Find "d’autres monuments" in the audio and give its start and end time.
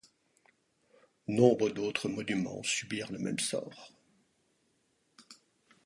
1.69-2.63